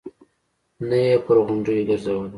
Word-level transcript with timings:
نه 0.87 0.97
يې 1.05 1.13
پر 1.25 1.37
غونډيو 1.45 1.87
ګرځولم. 1.89 2.25